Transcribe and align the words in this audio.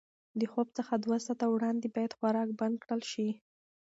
د 0.39 0.41
خوب 0.51 0.67
څخه 0.77 0.93
دوه 1.03 1.17
ساعته 1.25 1.45
وړاندې 1.49 1.87
باید 1.95 2.15
خوراک 2.17 2.49
بند 2.59 2.75
کړل 2.83 3.01
شي. 3.11 3.29